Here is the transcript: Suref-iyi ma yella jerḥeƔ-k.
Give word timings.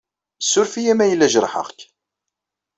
Suref-iyi 0.43 0.93
ma 0.95 1.05
yella 1.07 1.27
jerḥeƔ-k. 1.33 1.79